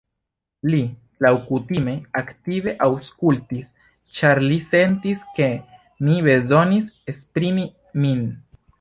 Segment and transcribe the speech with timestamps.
[0.69, 0.77] Li,
[1.25, 3.77] laŭkutime, aktive aŭskultis,
[4.21, 5.53] ĉar li sentis ke
[6.09, 7.73] mi bezonis esprimi
[8.05, 8.31] min.